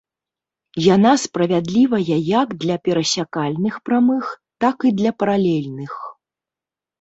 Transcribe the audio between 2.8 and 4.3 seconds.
перасякальных прамых,